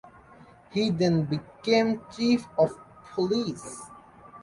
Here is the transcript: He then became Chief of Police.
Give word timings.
He 0.71 0.89
then 0.89 1.25
became 1.25 2.01
Chief 2.11 2.47
of 2.57 2.71
Police. 3.13 3.83